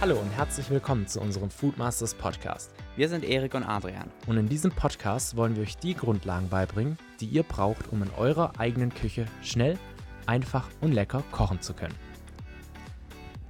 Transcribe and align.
Hallo 0.00 0.16
und 0.20 0.30
herzlich 0.30 0.70
willkommen 0.70 1.08
zu 1.08 1.20
unserem 1.20 1.50
Foodmasters 1.50 2.14
Podcast. 2.14 2.72
Wir 2.94 3.08
sind 3.08 3.24
Erik 3.24 3.54
und 3.54 3.64
Adrian. 3.64 4.08
Und 4.28 4.36
in 4.36 4.48
diesem 4.48 4.70
Podcast 4.70 5.34
wollen 5.34 5.56
wir 5.56 5.64
euch 5.64 5.76
die 5.76 5.94
Grundlagen 5.94 6.48
beibringen, 6.48 6.96
die 7.18 7.26
ihr 7.26 7.42
braucht, 7.42 7.88
um 7.90 8.04
in 8.04 8.10
eurer 8.10 8.60
eigenen 8.60 8.94
Küche 8.94 9.26
schnell, 9.42 9.76
einfach 10.24 10.68
und 10.80 10.92
lecker 10.92 11.24
kochen 11.32 11.60
zu 11.60 11.74
können. 11.74 11.96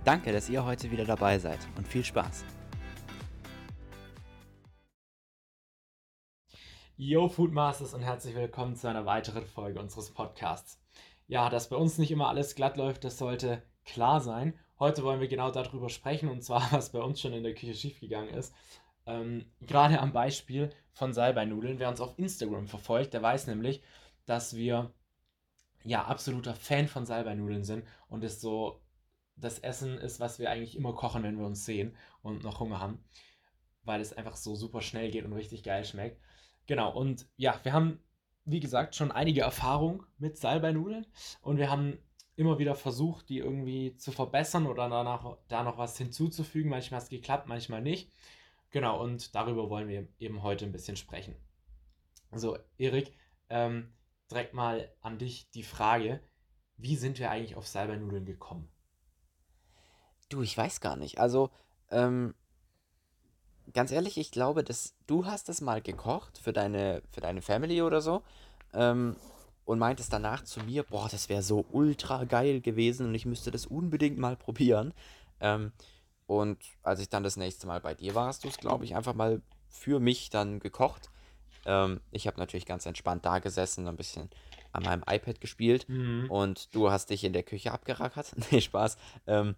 Danke, 0.05 0.33
dass 0.33 0.49
ihr 0.49 0.65
heute 0.65 0.91
wieder 0.91 1.05
dabei 1.05 1.39
seid 1.39 1.59
und 1.77 1.87
viel 1.87 2.03
Spaß. 2.03 2.47
Yo 6.97 7.29
Foodmasters 7.29 7.93
und 7.93 8.01
herzlich 8.01 8.35
willkommen 8.35 8.75
zu 8.75 8.89
einer 8.89 9.05
weiteren 9.05 9.45
Folge 9.45 9.81
unseres 9.81 10.13
Podcasts. 10.13 10.81
Ja, 11.27 11.51
dass 11.51 11.69
bei 11.69 11.77
uns 11.77 11.99
nicht 11.99 12.11
immer 12.11 12.29
alles 12.29 12.55
glatt 12.55 12.79
läuft, 12.79 13.05
das 13.05 13.19
sollte 13.19 13.63
klar 13.89 14.21
sein. 14.21 14.55
Heute 14.79 15.03
wollen 15.03 15.21
wir 15.21 15.29
genau 15.29 15.51
darüber 15.51 15.89
sprechen 15.89 16.29
und 16.29 16.43
zwar, 16.43 16.63
was 16.73 16.93
bei 16.93 17.01
uns 17.01 17.21
schon 17.21 17.33
in 17.33 17.43
der 17.43 17.55
Küche 17.55 17.75
schiefgegangen 17.75 18.33
ist. 18.33 18.55
Ähm, 19.07 19.51
gerade 19.61 19.99
am 19.99 20.13
Beispiel 20.13 20.71
von 20.93 21.13
Salbeinudeln. 21.13 21.79
Wer 21.79 21.89
uns 21.89 22.01
auf 22.01 22.19
Instagram 22.19 22.69
verfolgt, 22.69 23.15
der 23.15 23.23
weiß 23.23 23.47
nämlich, 23.47 23.83
dass 24.27 24.55
wir 24.55 24.93
ja 25.85 26.05
absoluter 26.05 26.55
Fan 26.55 26.87
von 26.87 27.07
Salbeinudeln 27.07 27.65
sind 27.65 27.85
und 28.09 28.23
es 28.23 28.41
so 28.41 28.83
das 29.37 29.61
Essen 29.61 29.97
ist, 29.99 30.21
was 30.21 30.39
wir 30.39 30.51
eigentlich 30.51 30.77
immer 30.77 30.93
kochen, 30.93 31.23
wenn 31.23 31.39
wir 31.39 31.47
uns 31.47 31.65
sehen 31.65 31.97
und 32.23 32.43
noch 32.43 32.61
Hunger 32.61 32.81
haben, 32.81 33.05
weil 33.85 34.01
es 34.01 34.13
einfach 34.13 34.37
so 34.37 34.57
super 34.57 34.83
schnell 34.83 35.11
geht 35.11 35.25
und 35.25 35.33
richtig 35.33 35.63
geil 35.63 35.85
schmeckt. 35.85 36.21
Genau, 36.67 36.93
und 36.93 37.27
ja, 37.37 37.59
wir 37.63 37.73
haben, 37.73 38.01
wie 38.45 38.61
gesagt, 38.61 38.97
schon 38.97 39.13
einige 39.13 39.43
Erfahrung 39.43 40.05
mit 40.19 40.37
Salbeinudeln 40.37 41.07
und 41.41 41.57
wir 41.57 41.71
haben 41.71 41.99
immer 42.39 42.59
wieder 42.61 42.77
versucht, 42.77 43.29
die 43.29 43.39
irgendwie 43.39 43.97
zu 43.97 44.13
verbessern 44.13 44.67
oder 44.67 44.89
danach 44.89 45.37
da 45.49 45.65
noch 45.65 45.77
was 45.77 45.99
hinzuzufügen. 45.99 46.71
Manchmal 46.71 46.99
hat 46.99 47.05
es 47.05 47.11
geklappt, 47.11 47.49
manchmal 47.49 47.83
nicht. 47.83 48.13
Genau, 48.71 49.03
und 49.03 49.35
darüber 49.35 49.69
wollen 49.71 49.89
wir 49.89 50.07
eben 50.21 50.43
heute 50.43 50.65
ein 50.65 50.71
bisschen 50.73 50.97
sprechen. 50.97 51.35
So, 52.31 52.57
Erik, 52.77 53.13
ähm, 53.49 53.93
direkt 54.31 54.55
mal 54.55 54.89
an 55.01 55.19
dich 55.19 55.51
die 55.51 55.65
Frage, 55.65 56.21
wie 56.77 56.95
sind 56.95 57.19
wir 57.19 57.31
eigentlich 57.31 57.57
auf 57.57 57.67
Salbeinudeln 57.67 58.25
gekommen? 58.25 58.69
Du, 60.29 60.43
ich 60.43 60.57
weiß 60.57 60.81
gar 60.81 60.95
nicht. 60.95 61.19
Also, 61.19 61.51
ähm, 61.91 62.37
ganz 63.73 63.91
ehrlich, 63.91 64.17
ich 64.17 64.31
glaube, 64.31 64.63
dass 64.63 64.95
du 65.09 65.27
hast 65.27 65.49
das 65.49 65.61
mal 65.61 65.83
gekocht 65.83 66.39
für 66.39 66.53
deine, 66.53 67.03
für 67.11 67.21
deine 67.21 67.43
Family 67.43 67.83
oder 67.83 68.01
so. 68.01 68.23
Ähm, 68.75 69.17
und 69.69 69.79
meintest 69.79 70.11
danach 70.15 70.45
zu 70.45 70.61
mir, 70.61 70.83
boah, 70.83 71.11
das 71.11 71.29
wäre 71.29 71.43
so 71.43 71.67
ultra 71.71 72.25
geil 72.25 72.63
gewesen 72.63 73.05
und 73.05 73.15
ich 73.15 73.27
müsste 73.27 73.51
das 73.51 73.67
unbedingt 73.67 74.17
mal 74.17 74.35
probieren. 74.35 74.95
Ähm, 75.41 75.73
und 76.27 76.57
als 76.83 77.01
ich 77.01 77.11
dann 77.11 77.23
das 77.23 77.37
nächste 77.37 77.67
Mal 77.67 77.79
bei 77.83 77.93
dir 77.93 78.15
war, 78.15 78.29
hast 78.29 78.45
du 78.45 78.49
es, 78.49 78.57
glaube 78.57 78.87
ich, 78.87 78.97
einfach 78.97 79.13
mal 79.13 79.43
für 79.69 80.01
mich 80.01 80.31
dann 80.31 80.59
gekocht. 80.59 81.11
Ähm, 81.67 82.01
ich 82.13 82.27
habe 82.27 82.39
natürlich 82.39 82.65
ganz 82.65 82.87
entspannt 82.87 83.27
da 83.27 83.41
gesessen, 83.41 83.87
ein 83.89 83.97
bisschen 83.97 84.31
an 84.73 84.85
meinem 84.85 85.05
iPad 85.07 85.39
gespielt 85.39 85.87
mhm. 85.87 86.31
und 86.31 86.75
du 86.75 86.91
hast 86.91 87.11
dich 87.11 87.23
in 87.23 87.35
der 87.35 87.43
Küche 87.43 87.71
abgerackert. 87.71 88.37
nee, 88.51 88.63
Spaß. 88.63 88.97
Ähm, 89.27 89.55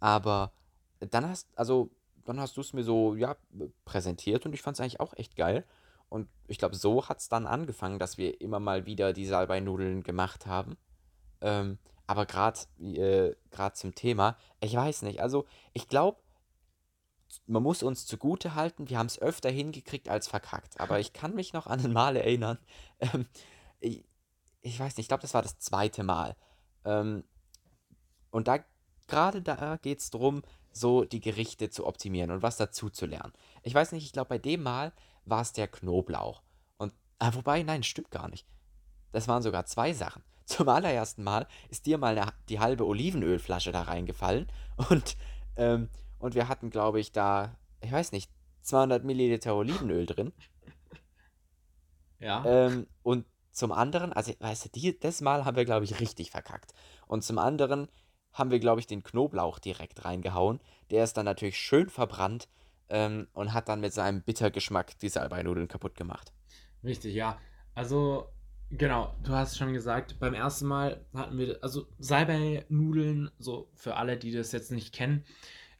aber 0.00 0.50
dann 0.98 1.28
hast, 1.28 1.46
also, 1.56 1.88
dann 2.24 2.40
hast 2.40 2.56
du 2.56 2.62
es 2.62 2.72
mir 2.72 2.82
so, 2.82 3.14
ja, 3.14 3.36
präsentiert 3.84 4.44
und 4.44 4.54
ich 4.54 4.62
fand 4.62 4.76
es 4.76 4.80
eigentlich 4.80 4.98
auch 4.98 5.14
echt 5.16 5.36
geil. 5.36 5.64
Und 6.12 6.28
ich 6.46 6.58
glaube, 6.58 6.76
so 6.76 7.08
hat 7.08 7.20
es 7.20 7.30
dann 7.30 7.46
angefangen, 7.46 7.98
dass 7.98 8.18
wir 8.18 8.38
immer 8.42 8.60
mal 8.60 8.84
wieder 8.84 9.14
die 9.14 9.24
Salbei-Nudeln 9.24 10.02
gemacht 10.02 10.44
haben. 10.44 10.76
Ähm, 11.40 11.78
aber 12.06 12.26
gerade 12.26 12.60
äh, 12.82 13.34
zum 13.72 13.94
Thema, 13.94 14.36
ich 14.60 14.74
weiß 14.74 15.02
nicht, 15.02 15.22
also 15.22 15.46
ich 15.72 15.88
glaube, 15.88 16.20
man 17.46 17.62
muss 17.62 17.82
uns 17.82 18.04
zugute 18.04 18.54
halten, 18.54 18.90
wir 18.90 18.98
haben 18.98 19.06
es 19.06 19.22
öfter 19.22 19.48
hingekriegt 19.48 20.10
als 20.10 20.28
verkackt. 20.28 20.78
Aber 20.78 21.00
ich 21.00 21.14
kann 21.14 21.34
mich 21.34 21.54
noch 21.54 21.66
an 21.66 21.80
ein 21.80 21.94
Mal 21.94 22.16
erinnern. 22.16 22.58
Ähm, 23.00 23.26
ich, 23.80 24.04
ich, 24.60 24.78
weiß 24.78 24.98
nicht, 24.98 25.04
ich 25.04 25.08
glaube, 25.08 25.22
das 25.22 25.32
war 25.32 25.40
das 25.40 25.58
zweite 25.60 26.02
Mal. 26.02 26.36
Ähm, 26.84 27.24
und 28.30 28.48
da, 28.48 28.58
gerade 29.08 29.40
da 29.40 29.78
geht 29.78 30.00
es 30.00 30.10
darum, 30.10 30.42
so 30.72 31.04
die 31.04 31.20
Gerichte 31.20 31.70
zu 31.70 31.86
optimieren 31.86 32.30
und 32.30 32.42
was 32.42 32.58
dazu 32.58 32.90
zu 32.90 33.06
lernen. 33.06 33.32
Ich 33.62 33.74
weiß 33.74 33.92
nicht, 33.92 34.04
ich 34.04 34.12
glaube, 34.12 34.28
bei 34.28 34.38
dem 34.38 34.62
Mal 34.62 34.92
war 35.24 35.42
es 35.42 35.52
der 35.52 35.68
Knoblauch. 35.68 36.42
Und, 36.78 36.92
ah, 37.18 37.34
wobei, 37.34 37.62
nein, 37.62 37.82
stimmt 37.82 38.10
gar 38.10 38.28
nicht. 38.28 38.46
Das 39.12 39.28
waren 39.28 39.42
sogar 39.42 39.66
zwei 39.66 39.92
Sachen. 39.92 40.22
Zum 40.44 40.68
allerersten 40.68 41.22
Mal 41.22 41.46
ist 41.70 41.86
dir 41.86 41.98
mal 41.98 42.18
eine, 42.18 42.32
die 42.48 42.60
halbe 42.60 42.86
Olivenölflasche 42.86 43.72
da 43.72 43.82
reingefallen 43.82 44.50
und, 44.90 45.16
ähm, 45.56 45.88
und 46.18 46.34
wir 46.34 46.48
hatten, 46.48 46.70
glaube 46.70 47.00
ich, 47.00 47.12
da, 47.12 47.56
ich 47.80 47.92
weiß 47.92 48.12
nicht, 48.12 48.30
200 48.62 49.04
Milliliter 49.04 49.54
Olivenöl 49.56 50.06
drin. 50.06 50.32
Ja. 52.18 52.44
Ähm, 52.44 52.86
und 53.02 53.26
zum 53.50 53.72
anderen, 53.72 54.12
also, 54.12 54.32
weißt 54.38 54.66
du, 54.66 54.68
die, 54.70 54.98
das 54.98 55.20
Mal 55.20 55.44
haben 55.44 55.56
wir, 55.56 55.64
glaube 55.64 55.84
ich, 55.84 56.00
richtig 56.00 56.30
verkackt. 56.30 56.72
Und 57.06 57.22
zum 57.22 57.38
anderen 57.38 57.88
haben 58.32 58.50
wir, 58.50 58.60
glaube 58.60 58.80
ich, 58.80 58.86
den 58.86 59.02
Knoblauch 59.02 59.58
direkt 59.58 60.04
reingehauen. 60.04 60.60
Der 60.90 61.04
ist 61.04 61.16
dann 61.16 61.26
natürlich 61.26 61.58
schön 61.58 61.90
verbrannt 61.90 62.48
ähm, 62.92 63.26
und 63.32 63.54
hat 63.54 63.68
dann 63.68 63.80
mit 63.80 63.92
seinem 63.92 64.22
Bittergeschmack 64.22 64.98
die 64.98 65.08
Salbeinudeln 65.08 65.66
kaputt 65.66 65.96
gemacht. 65.96 66.30
Richtig, 66.84 67.14
ja. 67.14 67.40
Also, 67.74 68.28
genau, 68.70 69.16
du 69.24 69.32
hast 69.32 69.56
schon 69.56 69.72
gesagt, 69.72 70.20
beim 70.20 70.34
ersten 70.34 70.66
Mal 70.66 71.04
hatten 71.14 71.38
wir, 71.38 71.58
also 71.62 71.88
Salbeinudeln, 71.98 73.30
so 73.38 73.70
für 73.74 73.96
alle, 73.96 74.18
die 74.18 74.30
das 74.30 74.52
jetzt 74.52 74.70
nicht 74.70 74.94
kennen, 74.94 75.24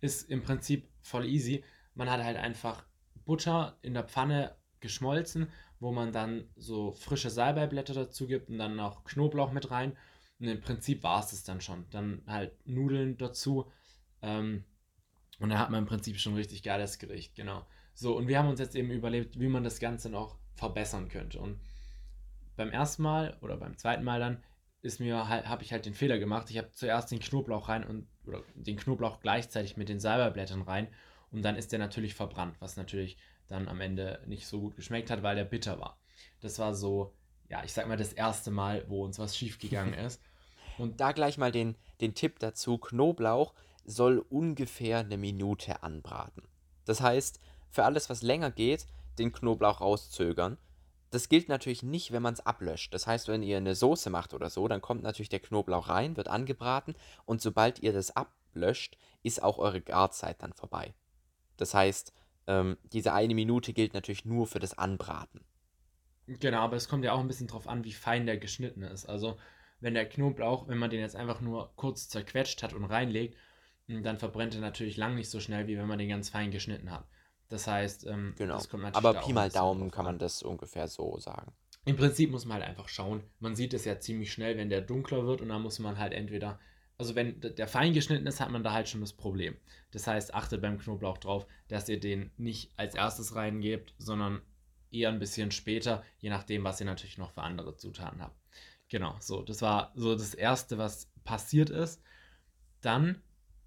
ist 0.00 0.30
im 0.30 0.42
Prinzip 0.42 0.88
voll 1.02 1.26
easy. 1.26 1.62
Man 1.94 2.10
hat 2.10 2.24
halt 2.24 2.38
einfach 2.38 2.82
Butter 3.26 3.76
in 3.82 3.92
der 3.92 4.04
Pfanne 4.04 4.56
geschmolzen, 4.80 5.48
wo 5.80 5.92
man 5.92 6.12
dann 6.12 6.48
so 6.56 6.92
frische 6.92 7.28
Salbeiblätter 7.28 7.92
dazu 7.92 8.26
gibt 8.26 8.48
und 8.48 8.56
dann 8.56 8.74
noch 8.74 9.04
Knoblauch 9.04 9.52
mit 9.52 9.70
rein. 9.70 9.96
Und 10.40 10.48
im 10.48 10.60
Prinzip 10.62 11.02
war 11.02 11.20
es 11.20 11.30
das 11.30 11.44
dann 11.44 11.60
schon. 11.60 11.84
Dann 11.90 12.22
halt 12.26 12.66
Nudeln 12.66 13.18
dazu. 13.18 13.70
Ähm, 14.22 14.64
und 15.38 15.50
da 15.50 15.58
hat 15.58 15.70
man 15.70 15.80
im 15.80 15.86
Prinzip 15.86 16.18
schon 16.18 16.34
richtig 16.34 16.62
geiles 16.62 16.98
Gericht, 16.98 17.34
genau. 17.34 17.66
So, 17.94 18.16
und 18.16 18.28
wir 18.28 18.38
haben 18.38 18.48
uns 18.48 18.60
jetzt 18.60 18.76
eben 18.76 18.90
überlegt, 18.90 19.38
wie 19.38 19.48
man 19.48 19.64
das 19.64 19.80
Ganze 19.80 20.08
noch 20.08 20.38
verbessern 20.54 21.08
könnte. 21.08 21.40
Und 21.40 21.60
beim 22.56 22.70
ersten 22.70 23.02
Mal 23.02 23.36
oder 23.40 23.56
beim 23.56 23.76
zweiten 23.76 24.04
Mal 24.04 24.20
dann 24.20 24.42
ist 24.82 25.00
mir 25.00 25.28
halt, 25.28 25.48
habe 25.48 25.62
ich 25.62 25.72
halt 25.72 25.86
den 25.86 25.94
Fehler 25.94 26.18
gemacht. 26.18 26.50
Ich 26.50 26.58
habe 26.58 26.70
zuerst 26.72 27.10
den 27.10 27.20
Knoblauch 27.20 27.68
rein 27.68 27.84
und 27.84 28.08
oder 28.26 28.42
den 28.54 28.76
Knoblauch 28.76 29.20
gleichzeitig 29.20 29.76
mit 29.76 29.88
den 29.88 30.00
Salbeiblättern 30.00 30.62
rein 30.62 30.88
und 31.30 31.42
dann 31.42 31.56
ist 31.56 31.72
der 31.72 31.78
natürlich 31.78 32.14
verbrannt, 32.14 32.56
was 32.60 32.76
natürlich 32.76 33.16
dann 33.48 33.68
am 33.68 33.80
Ende 33.80 34.20
nicht 34.26 34.46
so 34.46 34.60
gut 34.60 34.76
geschmeckt 34.76 35.10
hat, 35.10 35.22
weil 35.22 35.36
der 35.36 35.44
bitter 35.44 35.80
war. 35.80 35.98
Das 36.40 36.58
war 36.58 36.74
so, 36.74 37.14
ja, 37.48 37.62
ich 37.64 37.72
sag 37.72 37.88
mal, 37.88 37.96
das 37.96 38.12
erste 38.12 38.50
Mal, 38.50 38.84
wo 38.88 39.04
uns 39.04 39.18
was 39.18 39.36
schief 39.36 39.58
gegangen 39.58 39.94
ist. 40.06 40.20
Und 40.78 41.00
da 41.00 41.12
gleich 41.12 41.38
mal 41.38 41.52
den, 41.52 41.76
den 42.00 42.14
Tipp 42.14 42.38
dazu: 42.38 42.78
Knoblauch 42.78 43.54
soll 43.84 44.24
ungefähr 44.30 44.98
eine 44.98 45.16
Minute 45.16 45.82
anbraten. 45.82 46.42
Das 46.84 47.00
heißt, 47.00 47.40
für 47.70 47.84
alles, 47.84 48.10
was 48.10 48.22
länger 48.22 48.50
geht, 48.50 48.86
den 49.18 49.32
Knoblauch 49.32 49.80
rauszögern. 49.80 50.58
Das 51.10 51.28
gilt 51.28 51.48
natürlich 51.48 51.82
nicht, 51.82 52.12
wenn 52.12 52.22
man 52.22 52.34
es 52.34 52.44
ablöscht. 52.44 52.94
Das 52.94 53.06
heißt, 53.06 53.28
wenn 53.28 53.42
ihr 53.42 53.58
eine 53.58 53.74
Soße 53.74 54.08
macht 54.08 54.32
oder 54.34 54.48
so, 54.48 54.66
dann 54.66 54.80
kommt 54.80 55.02
natürlich 55.02 55.28
der 55.28 55.40
Knoblauch 55.40 55.88
rein, 55.88 56.16
wird 56.16 56.28
angebraten 56.28 56.94
und 57.26 57.42
sobald 57.42 57.80
ihr 57.80 57.92
das 57.92 58.16
ablöscht, 58.16 58.96
ist 59.22 59.42
auch 59.42 59.58
eure 59.58 59.80
Garzeit 59.80 60.42
dann 60.42 60.52
vorbei. 60.54 60.94
Das 61.58 61.74
heißt, 61.74 62.12
ähm, 62.46 62.78
diese 62.92 63.12
eine 63.12 63.34
Minute 63.34 63.72
gilt 63.72 63.94
natürlich 63.94 64.24
nur 64.24 64.46
für 64.46 64.58
das 64.58 64.76
Anbraten. 64.76 65.44
Genau, 66.26 66.60
aber 66.60 66.76
es 66.76 66.88
kommt 66.88 67.04
ja 67.04 67.12
auch 67.12 67.20
ein 67.20 67.28
bisschen 67.28 67.46
drauf 67.46 67.68
an, 67.68 67.84
wie 67.84 67.92
fein 67.92 68.26
der 68.26 68.38
geschnitten 68.38 68.82
ist. 68.82 69.06
Also, 69.06 69.36
wenn 69.80 69.94
der 69.94 70.08
Knoblauch, 70.08 70.68
wenn 70.68 70.78
man 70.78 70.90
den 70.90 71.00
jetzt 71.00 71.16
einfach 71.16 71.40
nur 71.40 71.72
kurz 71.76 72.08
zerquetscht 72.08 72.62
hat 72.62 72.72
und 72.72 72.84
reinlegt, 72.84 73.36
dann 73.88 74.18
verbrennt 74.18 74.54
er 74.54 74.60
natürlich 74.60 74.96
lang 74.96 75.14
nicht 75.14 75.30
so 75.30 75.40
schnell, 75.40 75.66
wie 75.66 75.76
wenn 75.76 75.86
man 75.86 75.98
den 75.98 76.08
ganz 76.08 76.28
fein 76.28 76.50
geschnitten 76.50 76.90
hat. 76.90 77.06
Das 77.48 77.66
heißt, 77.66 78.06
ähm, 78.06 78.34
genau. 78.38 78.54
das 78.54 78.68
kommt 78.68 78.82
natürlich. 78.82 79.06
Aber 79.06 79.20
Pi 79.20 79.32
mal 79.32 79.50
Daumen 79.50 79.90
kann 79.90 80.04
man 80.04 80.18
das 80.18 80.42
ungefähr 80.42 80.88
so 80.88 81.18
sagen. 81.18 81.52
Im 81.84 81.96
Prinzip 81.96 82.30
muss 82.30 82.44
man 82.44 82.58
halt 82.58 82.68
einfach 82.68 82.88
schauen. 82.88 83.24
Man 83.40 83.56
sieht 83.56 83.74
es 83.74 83.84
ja 83.84 83.98
ziemlich 83.98 84.32
schnell, 84.32 84.56
wenn 84.56 84.70
der 84.70 84.80
dunkler 84.80 85.26
wird 85.26 85.40
und 85.40 85.48
dann 85.48 85.62
muss 85.62 85.78
man 85.78 85.98
halt 85.98 86.12
entweder, 86.12 86.60
also 86.96 87.14
wenn 87.14 87.40
der 87.40 87.66
fein 87.66 87.92
geschnitten 87.92 88.26
ist, 88.26 88.40
hat 88.40 88.50
man 88.50 88.62
da 88.62 88.72
halt 88.72 88.88
schon 88.88 89.00
das 89.00 89.12
Problem. 89.12 89.56
Das 89.90 90.06
heißt, 90.06 90.32
achtet 90.32 90.62
beim 90.62 90.78
Knoblauch 90.78 91.18
drauf, 91.18 91.46
dass 91.68 91.88
ihr 91.88 91.98
den 91.98 92.30
nicht 92.36 92.72
als 92.78 92.94
erstes 92.94 93.34
reingebt, 93.34 93.94
sondern 93.98 94.40
eher 94.92 95.08
ein 95.08 95.18
bisschen 95.18 95.50
später, 95.50 96.04
je 96.20 96.30
nachdem, 96.30 96.64
was 96.64 96.80
ihr 96.80 96.86
natürlich 96.86 97.18
noch 97.18 97.32
für 97.32 97.42
andere 97.42 97.76
Zutaten 97.76 98.22
habt. 98.22 98.38
Genau, 98.88 99.16
so, 99.20 99.42
das 99.42 99.60
war 99.60 99.92
so 99.94 100.14
das 100.14 100.34
Erste, 100.34 100.78
was 100.78 101.10
passiert 101.24 101.70
ist. 101.70 102.02
Dann 102.80 103.22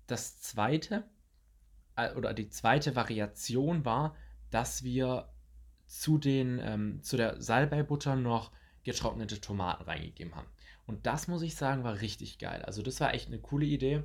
das 0.08 0.40
zweite 0.42 1.04
äh, 1.96 2.14
oder 2.14 2.34
die 2.34 2.50
zweite 2.50 2.96
Variation 2.96 3.86
war, 3.86 4.16
dass 4.52 4.84
wir 4.84 5.30
zu, 5.88 6.18
den, 6.18 6.60
ähm, 6.60 7.04
zu 7.04 7.18
der 7.18 7.42
Salbeibutter 7.42 8.16
noch 8.16 8.52
getrocknete 8.84 9.42
Tomaten 9.42 9.84
reingegeben 9.84 10.36
haben. 10.36 10.48
Und 10.88 11.06
das 11.06 11.28
muss 11.28 11.42
ich 11.42 11.56
sagen, 11.56 11.84
war 11.84 12.02
richtig 12.02 12.38
geil. 12.38 12.62
Also 12.64 12.82
das 12.82 13.00
war 13.00 13.14
echt 13.14 13.28
eine 13.28 13.40
coole 13.40 13.66
Idee. 13.66 14.04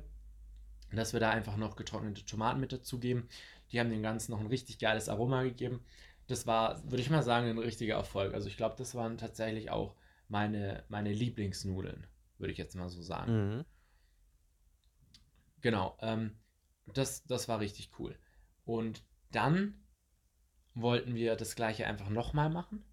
dass 0.93 1.13
wir 1.13 1.19
da 1.19 1.29
einfach 1.29 1.55
noch 1.57 1.75
getrocknete 1.77 2.25
Tomaten 2.25 2.59
mit 2.59 2.73
dazugeben. 2.73 3.27
Die 3.71 3.79
haben 3.79 3.89
dem 3.89 4.03
Ganzen 4.03 4.31
noch 4.31 4.41
ein 4.41 4.47
richtig 4.47 4.77
geiles 4.79 5.07
Aroma 5.09 5.43
gegeben. 5.43 5.81
Das 6.27 6.47
war, 6.47 6.83
würde 6.89 7.01
ich 7.01 7.09
mal 7.09 7.23
sagen, 7.23 7.47
ein 7.47 7.57
richtiger 7.57 7.95
Erfolg. 7.95 8.33
Also 8.33 8.47
ich 8.47 8.57
glaube, 8.57 8.75
das 8.77 8.95
waren 8.95 9.17
tatsächlich 9.17 9.71
auch 9.71 9.95
meine, 10.27 10.83
meine 10.89 11.13
Lieblingsnudeln, 11.13 12.07
würde 12.37 12.51
ich 12.51 12.57
jetzt 12.57 12.75
mal 12.75 12.89
so 12.89 13.01
sagen. 13.01 13.57
Mhm. 13.57 13.65
Genau, 15.61 15.97
ähm, 16.01 16.35
das, 16.93 17.23
das 17.25 17.47
war 17.47 17.59
richtig 17.59 17.91
cool. 17.99 18.17
Und 18.65 19.03
dann 19.31 19.83
wollten 20.75 21.15
wir 21.15 21.35
das 21.37 21.55
gleiche 21.55 21.87
einfach 21.87 22.09
nochmal 22.09 22.49
machen. 22.49 22.83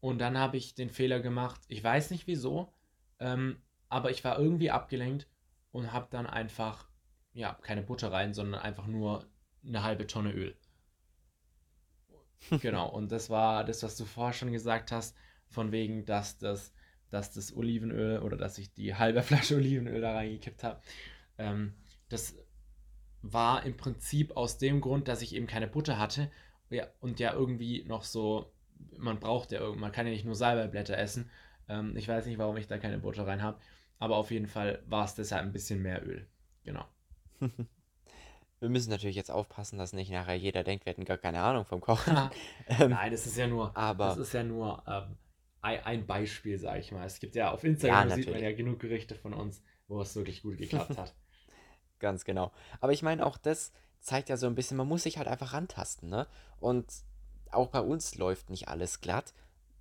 Und 0.00 0.18
dann 0.20 0.38
habe 0.38 0.56
ich 0.56 0.74
den 0.74 0.88
Fehler 0.90 1.20
gemacht, 1.20 1.60
ich 1.68 1.82
weiß 1.84 2.10
nicht 2.10 2.26
wieso, 2.26 2.72
ähm, 3.18 3.60
aber 3.88 4.10
ich 4.10 4.24
war 4.24 4.38
irgendwie 4.38 4.70
abgelenkt 4.70 5.26
und 5.72 5.92
habe 5.92 6.08
dann 6.10 6.26
einfach, 6.26 6.88
ja, 7.34 7.54
keine 7.62 7.82
Butter 7.82 8.10
rein, 8.12 8.32
sondern 8.34 8.60
einfach 8.62 8.86
nur 8.86 9.26
eine 9.66 9.82
halbe 9.82 10.06
Tonne 10.06 10.32
Öl. 10.32 10.56
Genau, 12.60 12.88
und 12.88 13.12
das 13.12 13.30
war 13.30 13.64
das, 13.64 13.82
was 13.82 13.96
du 13.96 14.04
vorher 14.04 14.32
schon 14.34 14.52
gesagt 14.52 14.92
hast, 14.92 15.16
von 15.48 15.72
wegen, 15.72 16.04
dass 16.04 16.38
das, 16.38 16.72
dass 17.16 17.32
das 17.32 17.56
Olivenöl 17.56 18.20
oder 18.20 18.36
dass 18.36 18.58
ich 18.58 18.72
die 18.72 18.94
halbe 18.94 19.22
Flasche 19.24 19.56
Olivenöl 19.56 20.00
da 20.00 20.12
reingekippt 20.12 20.62
habe. 20.62 20.80
Ähm, 21.38 21.74
das 22.08 22.36
war 23.22 23.64
im 23.64 23.76
Prinzip 23.76 24.36
aus 24.36 24.58
dem 24.58 24.80
Grund, 24.80 25.08
dass 25.08 25.22
ich 25.22 25.34
eben 25.34 25.46
keine 25.46 25.66
Butter 25.66 25.98
hatte 25.98 26.30
ja, 26.70 26.86
und 27.00 27.18
ja 27.18 27.32
irgendwie 27.32 27.84
noch 27.84 28.04
so, 28.04 28.52
man 28.98 29.18
braucht 29.18 29.52
ja, 29.52 29.66
man 29.72 29.92
kann 29.92 30.06
ja 30.06 30.12
nicht 30.12 30.24
nur 30.24 30.34
Salbeiblätter 30.34 30.96
essen. 30.96 31.30
Ähm, 31.68 31.96
ich 31.96 32.06
weiß 32.06 32.26
nicht, 32.26 32.38
warum 32.38 32.56
ich 32.56 32.66
da 32.66 32.78
keine 32.78 32.98
Butter 32.98 33.26
rein 33.26 33.42
habe, 33.42 33.58
aber 33.98 34.16
auf 34.16 34.30
jeden 34.30 34.46
Fall 34.46 34.82
war 34.86 35.04
es 35.04 35.14
deshalb 35.14 35.42
ein 35.42 35.52
bisschen 35.52 35.82
mehr 35.82 36.06
Öl. 36.06 36.26
Genau. 36.64 36.84
Wir 38.60 38.70
müssen 38.70 38.90
natürlich 38.90 39.16
jetzt 39.16 39.30
aufpassen, 39.30 39.78
dass 39.78 39.92
nicht 39.92 40.10
nachher 40.10 40.34
jeder 40.34 40.64
denkt, 40.64 40.86
wir 40.86 40.92
hätten 40.92 41.04
gar 41.04 41.18
keine 41.18 41.42
Ahnung 41.42 41.66
vom 41.66 41.80
Kochen. 41.80 42.16
Ähm, 42.68 42.90
Nein, 42.90 43.12
das 43.12 43.26
ist 43.26 43.36
ja 43.36 43.46
nur, 43.46 43.76
aber 43.76 44.06
das 44.06 44.16
ist 44.16 44.32
ja 44.32 44.42
nur 44.42 44.82
ähm, 44.88 45.16
ein, 45.66 46.06
Beispiel, 46.06 46.58
sage 46.58 46.80
ich 46.80 46.92
mal. 46.92 47.04
Es 47.04 47.20
gibt 47.20 47.34
ja 47.34 47.50
auf 47.50 47.64
Instagram 47.64 48.08
ja, 48.08 48.14
sieht 48.14 48.30
man 48.30 48.42
ja 48.42 48.52
genug 48.52 48.80
Gerichte 48.80 49.14
von 49.14 49.34
uns, 49.34 49.62
wo 49.88 50.00
es 50.00 50.14
wirklich 50.14 50.42
gut 50.42 50.58
geklappt 50.58 50.96
hat. 50.98 51.14
Ganz 51.98 52.24
genau. 52.24 52.52
Aber 52.80 52.92
ich 52.92 53.02
meine, 53.02 53.24
auch 53.24 53.38
das 53.38 53.72
zeigt 54.00 54.28
ja 54.28 54.36
so 54.36 54.46
ein 54.46 54.54
bisschen, 54.54 54.76
man 54.76 54.88
muss 54.88 55.02
sich 55.02 55.18
halt 55.18 55.28
einfach 55.28 55.52
rantasten, 55.52 56.08
ne? 56.08 56.26
Und 56.60 56.86
auch 57.50 57.68
bei 57.68 57.80
uns 57.80 58.16
läuft 58.16 58.50
nicht 58.50 58.68
alles 58.68 59.00
glatt. 59.00 59.34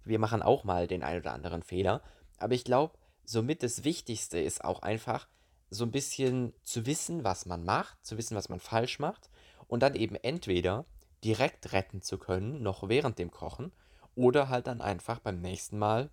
Wir 0.03 0.19
machen 0.19 0.41
auch 0.41 0.63
mal 0.63 0.87
den 0.87 1.03
ein 1.03 1.19
oder 1.19 1.33
anderen 1.33 1.63
Fehler. 1.63 2.01
Aber 2.37 2.53
ich 2.53 2.63
glaube, 2.63 2.97
somit 3.25 3.63
das 3.63 3.83
Wichtigste 3.83 4.39
ist 4.39 4.63
auch 4.63 4.81
einfach, 4.81 5.27
so 5.69 5.83
ein 5.83 5.91
bisschen 5.91 6.53
zu 6.63 6.85
wissen, 6.85 7.23
was 7.23 7.45
man 7.45 7.65
macht, 7.65 8.05
zu 8.05 8.17
wissen, 8.17 8.35
was 8.35 8.49
man 8.49 8.59
falsch 8.59 8.99
macht 8.99 9.29
und 9.67 9.81
dann 9.81 9.95
eben 9.95 10.15
entweder 10.15 10.85
direkt 11.23 11.73
retten 11.73 12.01
zu 12.01 12.17
können, 12.17 12.61
noch 12.61 12.87
während 12.87 13.17
dem 13.19 13.31
Kochen, 13.31 13.71
oder 14.15 14.49
halt 14.49 14.67
dann 14.67 14.81
einfach 14.81 15.19
beim 15.19 15.41
nächsten 15.41 15.77
Mal 15.77 16.09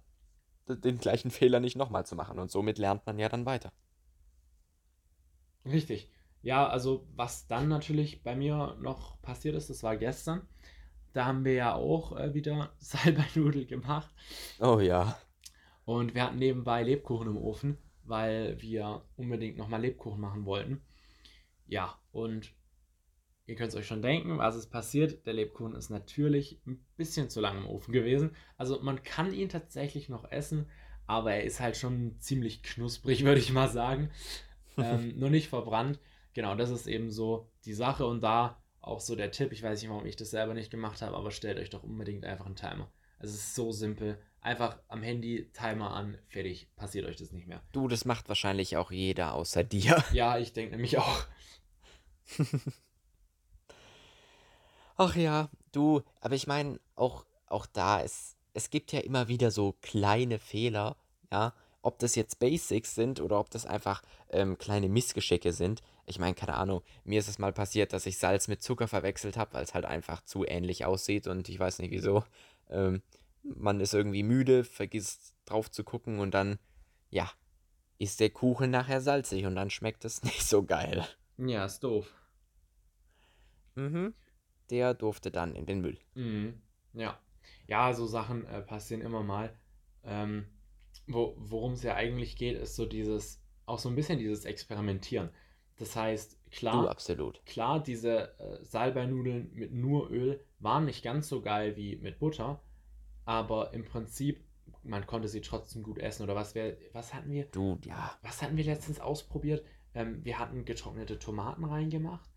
den 0.68 0.98
gleichen 0.98 1.30
Fehler 1.32 1.60
nicht 1.60 1.76
nochmal 1.76 2.06
zu 2.06 2.16
machen. 2.16 2.38
Und 2.38 2.50
somit 2.50 2.78
lernt 2.78 3.06
man 3.06 3.18
ja 3.18 3.28
dann 3.28 3.46
weiter. 3.46 3.72
Richtig. 5.64 6.10
Ja, 6.42 6.66
also 6.66 7.06
was 7.14 7.46
dann 7.46 7.68
natürlich 7.68 8.22
bei 8.22 8.34
mir 8.34 8.76
noch 8.80 9.20
passiert 9.22 9.54
ist, 9.54 9.70
das 9.70 9.82
war 9.84 9.96
gestern. 9.96 10.42
Da 11.12 11.26
haben 11.26 11.44
wir 11.44 11.52
ja 11.52 11.74
auch 11.74 12.16
äh, 12.18 12.34
wieder 12.34 12.72
Salbei-Nudel 12.78 13.66
gemacht. 13.66 14.12
Oh 14.60 14.80
ja. 14.80 15.16
Und 15.84 16.14
wir 16.14 16.24
hatten 16.24 16.38
nebenbei 16.38 16.82
Lebkuchen 16.82 17.28
im 17.28 17.36
Ofen, 17.36 17.78
weil 18.04 18.60
wir 18.60 19.02
unbedingt 19.16 19.56
nochmal 19.56 19.80
Lebkuchen 19.80 20.20
machen 20.20 20.44
wollten. 20.44 20.80
Ja, 21.66 21.98
und 22.12 22.52
ihr 23.52 23.56
könnt 23.56 23.68
es 23.68 23.76
euch 23.76 23.86
schon 23.86 24.00
denken, 24.00 24.38
was 24.38 24.56
ist 24.56 24.70
passiert. 24.70 25.26
Der 25.26 25.34
Lebkuchen 25.34 25.74
ist 25.74 25.90
natürlich 25.90 26.58
ein 26.66 26.82
bisschen 26.96 27.28
zu 27.28 27.40
lang 27.42 27.58
im 27.58 27.66
Ofen 27.66 27.92
gewesen. 27.92 28.34
Also 28.56 28.80
man 28.80 29.02
kann 29.02 29.34
ihn 29.34 29.50
tatsächlich 29.50 30.08
noch 30.08 30.30
essen, 30.32 30.70
aber 31.06 31.34
er 31.34 31.44
ist 31.44 31.60
halt 31.60 31.76
schon 31.76 32.18
ziemlich 32.18 32.62
knusprig, 32.62 33.24
würde 33.24 33.40
ich 33.40 33.52
mal 33.52 33.68
sagen. 33.68 34.10
Ähm, 34.78 35.12
nur 35.18 35.28
nicht 35.28 35.48
verbrannt. 35.48 36.00
Genau, 36.32 36.54
das 36.54 36.70
ist 36.70 36.86
eben 36.86 37.10
so 37.10 37.50
die 37.66 37.74
Sache. 37.74 38.06
Und 38.06 38.22
da 38.22 38.58
auch 38.80 39.00
so 39.00 39.16
der 39.16 39.30
Tipp, 39.30 39.52
ich 39.52 39.62
weiß 39.62 39.82
nicht, 39.82 39.90
warum 39.90 40.06
ich 40.06 40.16
das 40.16 40.30
selber 40.30 40.54
nicht 40.54 40.70
gemacht 40.70 41.02
habe, 41.02 41.14
aber 41.14 41.30
stellt 41.30 41.58
euch 41.58 41.68
doch 41.68 41.82
unbedingt 41.82 42.24
einfach 42.24 42.46
einen 42.46 42.56
Timer. 42.56 42.90
Es 43.18 43.34
ist 43.34 43.54
so 43.54 43.70
simpel. 43.70 44.18
Einfach 44.40 44.78
am 44.88 45.02
Handy 45.02 45.50
Timer 45.52 45.92
an, 45.92 46.16
fertig, 46.26 46.74
passiert 46.74 47.04
euch 47.04 47.16
das 47.16 47.32
nicht 47.32 47.46
mehr. 47.46 47.62
Du, 47.72 47.86
das 47.86 48.06
macht 48.06 48.30
wahrscheinlich 48.30 48.78
auch 48.78 48.90
jeder 48.90 49.34
außer 49.34 49.62
dir. 49.62 50.02
Ja, 50.14 50.38
ich 50.38 50.54
denke 50.54 50.72
nämlich 50.72 50.96
auch. 50.96 51.26
Ach 54.96 55.16
ja, 55.16 55.48
du, 55.72 56.02
aber 56.20 56.34
ich 56.34 56.46
meine, 56.46 56.78
auch, 56.96 57.24
auch 57.46 57.66
da, 57.66 58.02
es, 58.02 58.36
es 58.54 58.70
gibt 58.70 58.92
ja 58.92 59.00
immer 59.00 59.28
wieder 59.28 59.50
so 59.50 59.74
kleine 59.80 60.38
Fehler, 60.38 60.96
ja, 61.30 61.54
ob 61.82 61.98
das 61.98 62.14
jetzt 62.14 62.38
Basics 62.38 62.94
sind 62.94 63.20
oder 63.20 63.40
ob 63.40 63.50
das 63.50 63.66
einfach 63.66 64.02
ähm, 64.30 64.56
kleine 64.58 64.88
Missgeschicke 64.88 65.52
sind. 65.52 65.82
Ich 66.06 66.18
meine, 66.18 66.34
keine 66.34 66.54
Ahnung, 66.54 66.82
mir 67.04 67.18
ist 67.18 67.28
es 67.28 67.38
mal 67.38 67.52
passiert, 67.52 67.92
dass 67.92 68.06
ich 68.06 68.18
Salz 68.18 68.48
mit 68.48 68.62
Zucker 68.62 68.88
verwechselt 68.88 69.36
habe, 69.36 69.54
weil 69.54 69.64
es 69.64 69.74
halt 69.74 69.84
einfach 69.84 70.22
zu 70.24 70.44
ähnlich 70.44 70.84
aussieht 70.84 71.26
und 71.26 71.48
ich 71.48 71.58
weiß 71.58 71.80
nicht 71.80 71.90
wieso. 71.90 72.24
Ähm, 72.70 73.02
man 73.42 73.80
ist 73.80 73.94
irgendwie 73.94 74.22
müde, 74.22 74.62
vergisst 74.64 75.34
drauf 75.44 75.70
zu 75.70 75.82
gucken 75.82 76.20
und 76.20 76.32
dann, 76.32 76.58
ja, 77.10 77.30
ist 77.98 78.20
der 78.20 78.30
Kuchen 78.30 78.70
nachher 78.70 79.00
salzig 79.00 79.46
und 79.46 79.56
dann 79.56 79.70
schmeckt 79.70 80.04
es 80.04 80.22
nicht 80.24 80.46
so 80.46 80.62
geil. 80.64 81.06
Ja, 81.38 81.64
ist 81.64 81.80
doof. 81.80 82.12
Mhm. 83.74 84.14
Der 84.72 84.94
durfte 84.94 85.30
dann 85.30 85.54
in 85.54 85.66
den 85.66 85.82
Müll. 85.82 85.98
Mhm. 86.14 86.60
Ja. 86.94 87.20
Ja, 87.68 87.92
so 87.92 88.06
Sachen 88.06 88.46
äh, 88.46 88.62
passieren 88.62 89.02
immer 89.02 89.22
mal. 89.22 89.54
Ähm, 90.02 90.46
wo, 91.06 91.34
worum 91.38 91.74
es 91.74 91.82
ja 91.82 91.94
eigentlich 91.94 92.36
geht, 92.36 92.56
ist 92.58 92.74
so 92.74 92.86
dieses, 92.86 93.42
auch 93.66 93.78
so 93.78 93.90
ein 93.90 93.94
bisschen 93.94 94.18
dieses 94.18 94.46
Experimentieren. 94.46 95.28
Das 95.76 95.94
heißt, 95.94 96.38
Du, 96.44 96.50
klar, 96.50 96.88
absolut. 96.90 97.44
klar, 97.44 97.82
diese 97.82 98.38
äh, 98.38 98.64
Salbeinudeln 98.64 99.50
mit 99.52 99.72
nur 99.74 100.10
Öl 100.10 100.42
waren 100.58 100.86
nicht 100.86 101.02
ganz 101.04 101.28
so 101.28 101.42
geil 101.42 101.76
wie 101.76 101.96
mit 101.96 102.18
Butter, 102.18 102.62
aber 103.24 103.74
im 103.74 103.84
Prinzip, 103.84 104.42
man 104.82 105.06
konnte 105.06 105.28
sie 105.28 105.40
trotzdem 105.42 105.82
gut 105.82 105.98
essen. 105.98 106.22
Oder 106.22 106.34
was 106.34 106.54
wir, 106.54 106.78
was 106.92 107.12
hatten 107.12 107.30
wir? 107.30 107.44
Du, 107.46 107.78
ja. 107.84 108.18
Was 108.22 108.40
hatten 108.42 108.56
wir 108.56 108.64
letztens 108.64 109.00
ausprobiert? 109.00 109.64
Ähm, 109.94 110.24
wir 110.24 110.38
hatten 110.38 110.64
getrocknete 110.64 111.18
Tomaten 111.18 111.64
reingemacht 111.64 112.31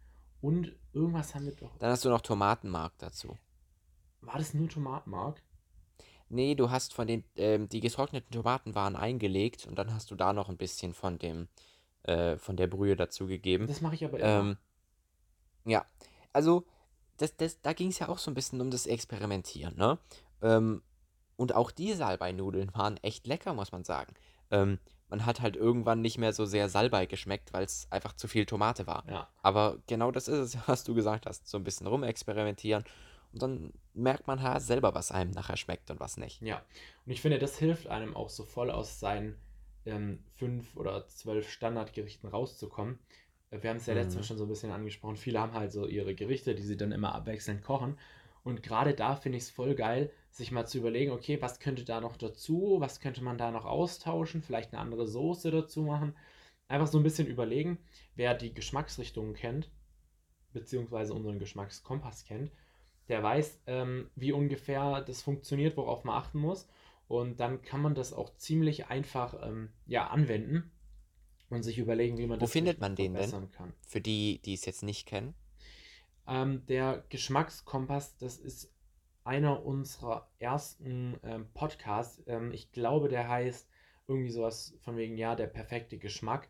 und 0.46 0.76
irgendwas 0.94 1.34
haben 1.34 1.46
wir 1.46 1.56
doch. 1.56 1.76
Dann 1.80 1.90
hast 1.90 2.06
du 2.06 2.10
noch 2.10 2.22
Tomatenmark 2.22 2.94
dazu. 3.00 3.36
War 4.22 4.38
das 4.38 4.54
nur 4.54 4.70
Tomatenmark? 4.70 5.42
Nee, 6.30 6.54
du 6.54 6.70
hast 6.70 6.94
von 6.94 7.08
den, 7.08 7.24
ähm, 7.36 7.68
die 7.68 7.80
getrockneten 7.80 8.32
Tomaten 8.32 8.76
waren 8.76 8.96
eingelegt 8.96 9.66
und 9.66 9.76
dann 9.80 9.92
hast 9.92 10.12
du 10.12 10.16
da 10.16 10.34
noch 10.34 10.50
ein 10.50 10.58
bisschen 10.58 10.94
von 10.94 11.18
dem, 11.18 11.48
äh, 12.04 12.38
von 12.38 12.58
der 12.58 12.68
Brühe 12.68 12.96
dazu 12.96 13.26
gegeben. 13.26 13.66
Das 13.66 13.82
mache 13.82 13.96
ich 13.96 14.06
aber 14.06 14.20
immer. 14.20 14.28
Ähm, 14.28 14.58
ja, 15.66 15.84
also, 16.32 16.66
das, 17.18 17.36
das, 17.38 17.62
da 17.62 17.74
ging 17.74 17.90
es 17.90 17.98
ja 17.98 18.08
auch 18.08 18.20
so 18.20 18.30
ein 18.30 18.36
bisschen 18.36 18.62
um 18.62 18.70
das 18.70 18.86
Experimentieren, 18.86 19.76
ne? 19.76 19.98
Ähm, 20.44 20.84
und 21.38 21.56
auch 21.56 21.72
die 21.72 21.94
Salbei-Nudeln 21.94 22.72
waren 22.76 22.98
echt 22.98 23.26
lecker, 23.26 23.56
muss 23.56 23.72
man 23.72 23.84
sagen. 23.84 24.14
Ähm, 24.52 24.78
man 25.10 25.26
hat 25.26 25.42
halt 25.42 25.56
irgendwann 25.56 26.02
nicht 26.02 26.18
mehr 26.18 26.34
so 26.34 26.46
sehr 26.46 26.68
Salbei 26.70 27.06
geschmeckt, 27.06 27.54
weil 27.54 27.64
es 27.64 27.88
einfach 27.92 28.14
zu 28.14 28.28
viel 28.28 28.46
Tomate 28.46 28.88
war. 28.88 29.04
Ja. 29.10 29.30
Aber 29.42 29.78
genau 29.88 30.12
das 30.12 30.28
ist 30.28 30.56
es, 30.56 30.58
was 30.68 30.84
du 30.84 30.96
gesagt 30.96 31.26
hast. 31.26 31.48
So 31.48 31.58
ein 31.58 31.64
bisschen 31.64 31.88
rumexperimentieren. 31.88 32.84
Und 33.34 33.42
dann 33.42 33.74
merkt 33.94 34.28
man 34.28 34.42
halt 34.42 34.62
selber, 34.62 34.96
was 34.96 35.12
einem 35.12 35.32
nachher 35.32 35.58
schmeckt 35.58 35.92
und 35.92 36.00
was 36.00 36.18
nicht. 36.18 36.42
Ja, 36.42 36.64
und 37.06 37.12
ich 37.12 37.22
finde, 37.22 37.38
das 37.38 37.58
hilft 37.58 37.88
einem 37.88 38.16
auch 38.16 38.30
so 38.30 38.44
voll 38.44 38.72
aus 38.72 39.00
seinen 39.00 39.36
ähm, 39.86 40.24
fünf 40.36 40.76
oder 40.78 41.06
zwölf 41.08 41.50
Standardgerichten 41.52 42.30
rauszukommen. 42.30 42.98
Äh, 43.52 43.62
Wir 43.62 43.70
haben 43.70 43.78
es 43.78 43.86
ja 43.86 43.94
letztes 43.94 44.16
Mal 44.16 44.22
Mhm. 44.22 44.26
schon 44.26 44.38
so 44.38 44.46
ein 44.46 44.50
bisschen 44.50 44.72
angesprochen. 44.72 45.18
Viele 45.18 45.40
haben 45.40 45.54
halt 45.54 45.72
so 45.72 45.86
ihre 45.86 46.16
Gerichte, 46.16 46.56
die 46.56 46.64
sie 46.64 46.78
dann 46.78 46.92
immer 46.92 47.14
abwechselnd 47.14 47.62
kochen. 47.62 47.98
Und 48.46 48.62
gerade 48.62 48.94
da 48.94 49.16
finde 49.16 49.40
ich 49.40 49.46
es 49.46 49.50
voll 49.50 49.74
geil, 49.74 50.12
sich 50.30 50.52
mal 50.52 50.68
zu 50.68 50.78
überlegen, 50.78 51.12
okay, 51.12 51.42
was 51.42 51.60
könnte 51.60 51.84
da 51.84 52.00
noch 52.00 52.16
dazu? 52.16 52.76
Was 52.78 53.00
könnte 53.00 53.24
man 53.24 53.40
da 53.40 53.50
noch 53.50 53.66
austauschen? 53.66 54.44
Vielleicht 54.44 54.72
eine 54.72 54.82
andere 54.84 55.08
Soße 55.08 55.50
dazu 55.50 55.82
machen. 55.82 56.16
Einfach 56.68 56.86
so 56.86 57.00
ein 57.00 57.04
bisschen 57.04 57.26
überlegen, 57.26 57.80
wer 58.14 58.36
die 58.36 58.54
Geschmacksrichtungen 58.54 59.34
kennt, 59.34 59.72
beziehungsweise 60.54 61.16
unseren 61.16 61.40
Geschmackskompass 61.40 62.24
kennt, 62.26 62.52
der 63.08 63.24
weiß, 63.24 63.62
ähm, 63.66 64.12
wie 64.16 64.32
ungefähr 64.32 65.02
das 65.02 65.24
funktioniert, 65.24 65.76
worauf 65.76 66.04
man 66.04 66.16
achten 66.16 66.38
muss. 66.38 66.68
Und 67.08 67.40
dann 67.40 67.64
kann 67.64 67.82
man 67.82 67.96
das 67.96 68.14
auch 68.14 68.36
ziemlich 68.38 68.88
einfach 68.88 69.36
ähm, 69.42 69.70
ja, 69.88 70.08
anwenden 70.08 70.72
und 71.50 71.64
sich 71.64 71.80
überlegen, 71.80 72.20
wie 72.20 72.28
man 72.28 72.40
Wo 72.40 72.46
das 72.46 72.52
findet 72.52 72.80
man 72.80 72.96
den 72.96 73.16
denn? 73.16 73.24
verbessern 73.24 73.50
kann. 73.50 73.74
Für 73.88 74.02
die, 74.02 74.40
die 74.46 74.54
es 74.54 74.66
jetzt 74.66 74.84
nicht 74.84 75.08
kennen. 75.08 75.34
Ähm, 76.28 76.66
der 76.68 77.04
Geschmackskompass, 77.10 78.18
das 78.18 78.38
ist 78.38 78.74
einer 79.24 79.66
unserer 79.66 80.30
ersten 80.40 81.20
ähm, 81.24 81.48
Podcasts. 81.54 82.24
Ähm, 82.28 82.52
ich 82.52 82.72
glaube, 82.72 83.10
der 83.10 83.28
heißt 83.28 83.68
irgendwie 84.08 84.30
sowas 84.32 84.78
von 84.82 84.98
wegen, 84.98 85.18
ja, 85.18 85.36
der 85.36 85.48
perfekte 85.48 85.98
Geschmack. 85.98 86.50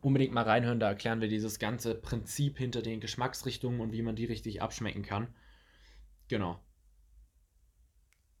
unbedingt 0.00 0.32
mal 0.34 0.42
reinhören, 0.42 0.80
da 0.80 0.88
erklären 0.88 1.20
wir 1.20 1.28
dieses 1.28 1.58
ganze 1.60 1.94
Prinzip 1.94 2.58
hinter 2.58 2.82
den 2.82 2.98
Geschmacksrichtungen 3.00 3.80
und 3.80 3.92
wie 3.92 4.02
man 4.02 4.16
die 4.16 4.24
richtig 4.24 4.60
abschmecken 4.62 5.02
kann. 5.02 5.32
Genau. 6.28 6.60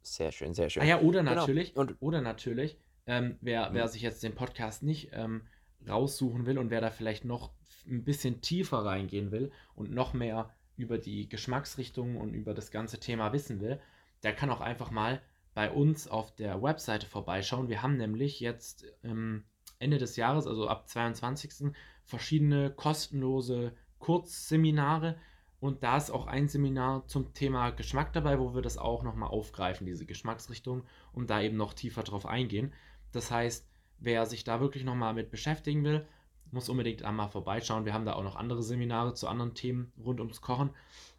Sehr 0.02 0.32
schön, 0.32 0.54
sehr 0.54 0.70
schön. 0.70 0.82
Ah 0.82 0.86
ja, 0.86 1.00
oder 1.00 1.22
Genau. 1.22 1.46
natürlich, 1.46 1.76
Und 1.76 1.96
oder 2.00 2.20
natürlich, 2.20 2.78
ähm, 3.06 3.36
wer, 3.40 3.70
wer 3.74 3.84
Mhm. 3.84 3.88
sich 3.88 4.02
jetzt 4.02 4.22
den 4.22 4.34
Podcast 4.34 4.82
nicht 4.82 5.10
ähm, 5.12 5.46
raussuchen 5.86 6.46
will 6.46 6.58
und 6.58 6.70
wer 6.70 6.80
da 6.80 6.90
vielleicht 6.90 7.24
noch 7.24 7.50
ein 7.86 8.04
bisschen 8.04 8.40
tiefer 8.40 8.78
reingehen 8.78 9.30
will 9.30 9.50
und 9.74 9.90
noch 9.90 10.12
mehr 10.12 10.50
über 10.76 10.98
die 10.98 11.28
Geschmacksrichtungen 11.28 12.16
und 12.16 12.34
über 12.34 12.54
das 12.54 12.70
ganze 12.70 13.00
Thema 13.00 13.32
wissen 13.32 13.60
will, 13.60 13.80
der 14.22 14.34
kann 14.34 14.50
auch 14.50 14.60
einfach 14.60 14.90
mal 14.90 15.20
bei 15.54 15.70
uns 15.70 16.08
auf 16.08 16.34
der 16.34 16.62
Webseite 16.62 17.06
vorbeischauen. 17.06 17.68
Wir 17.68 17.82
haben 17.82 17.96
nämlich 17.96 18.40
jetzt 18.40 18.84
ähm, 19.02 19.44
Ende 19.78 19.98
des 19.98 20.16
Jahres, 20.16 20.46
also 20.46 20.68
ab 20.68 20.88
22. 20.88 21.72
verschiedene 22.04 22.70
kostenlose 22.70 23.72
Kurzseminare 23.98 25.16
und 25.60 25.82
da 25.82 25.96
ist 25.96 26.10
auch 26.10 26.26
ein 26.26 26.48
Seminar 26.48 27.06
zum 27.06 27.34
Thema 27.34 27.70
Geschmack 27.70 28.12
dabei, 28.12 28.38
wo 28.38 28.54
wir 28.54 28.62
das 28.62 28.78
auch 28.78 29.02
nochmal 29.02 29.30
aufgreifen, 29.30 29.86
diese 29.86 30.06
Geschmacksrichtung, 30.06 30.84
und 31.12 31.30
da 31.30 31.40
eben 31.40 31.56
noch 31.56 31.74
tiefer 31.74 32.04
drauf 32.04 32.26
eingehen. 32.26 32.72
Das 33.10 33.30
heißt, 33.30 33.67
wer 33.98 34.26
sich 34.26 34.44
da 34.44 34.60
wirklich 34.60 34.84
nochmal 34.84 35.14
mit 35.14 35.30
beschäftigen 35.30 35.84
will, 35.84 36.06
muss 36.50 36.68
unbedingt 36.68 37.02
einmal 37.02 37.28
vorbeischauen. 37.28 37.84
Wir 37.84 37.94
haben 37.94 38.06
da 38.06 38.14
auch 38.14 38.22
noch 38.22 38.36
andere 38.36 38.62
Seminare 38.62 39.14
zu 39.14 39.28
anderen 39.28 39.54
Themen 39.54 39.92
rund 40.02 40.20
ums 40.20 40.40
Kochen. 40.40 40.70